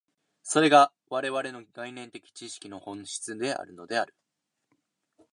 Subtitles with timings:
[0.41, 4.15] それが我々の概念的知識の本質であるのである。